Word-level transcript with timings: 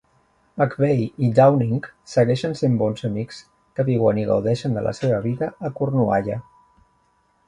McVay 0.59 1.01
i 1.25 1.27
Downing 1.39 1.83
segueixen 2.13 2.57
sent 2.61 2.79
bons 2.79 3.05
amics 3.09 3.41
que 3.79 3.85
viuen 3.89 4.21
i 4.21 4.23
gaudeixen 4.31 4.79
de 4.79 4.83
la 4.87 4.95
seva 5.01 5.21
vida 5.27 5.51
a 5.71 5.71
Cornualla. 5.81 6.39